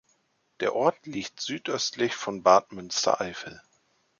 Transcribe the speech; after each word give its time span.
Der 0.61 0.73
Ort 0.73 1.05
liegt 1.05 1.39
südöstlich 1.41 2.15
von 2.15 2.41
Bad 2.41 2.71
Münstereifel. 2.71 3.61